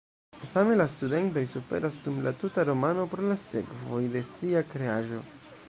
Same 0.51 0.75
la 0.79 0.87
studento 0.93 1.41
suferas 1.51 1.99
dum 2.05 2.17
la 2.29 2.33
tuta 2.43 2.65
romano 2.71 3.05
pro 3.13 3.29
la 3.33 3.39
sekvoj 3.47 4.03
de 4.17 4.27
sia 4.33 4.65
kreaĵo. 4.75 5.25